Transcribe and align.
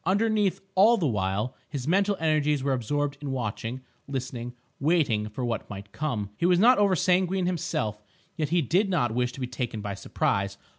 Underneath, 0.03 0.61
all 0.73 0.97
the 0.97 1.05
while, 1.05 1.55
his 1.69 1.87
mental 1.87 2.17
energies 2.19 2.63
were 2.63 2.73
absorbed 2.73 3.19
in 3.21 3.29
watching, 3.31 3.81
listening, 4.07 4.55
waiting 4.79 5.29
for 5.29 5.45
what 5.45 5.69
might 5.69 5.91
come. 5.91 6.31
He 6.37 6.47
was 6.47 6.57
not 6.57 6.79
over 6.79 6.95
sanguine 6.95 7.45
himself, 7.45 8.01
yet 8.35 8.49
he 8.49 8.63
did 8.63 8.89
not 8.89 9.13
wish 9.13 9.31
to 9.33 9.39
be 9.39 9.45
taken 9.45 9.79
by 9.79 9.93
surprise. 9.93 10.57